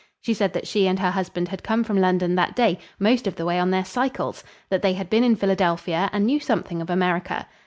She 0.19 0.33
said 0.33 0.53
that 0.53 0.65
she 0.65 0.87
and 0.87 0.97
her 0.99 1.11
husband 1.11 1.49
had 1.49 1.61
come 1.61 1.83
from 1.83 2.01
London 2.01 2.33
that 2.33 2.55
day, 2.55 2.79
most 2.97 3.27
of 3.27 3.35
the 3.35 3.45
way 3.45 3.59
on 3.59 3.69
their 3.69 3.85
cycles; 3.85 4.43
that 4.71 4.81
they 4.81 4.93
had 4.93 5.11
been 5.11 5.23
in 5.23 5.35
Philadelphia 5.35 6.09
and 6.11 6.25
knew 6.25 6.39
something 6.39 6.81
of 6.81 6.89
America. 6.89 7.45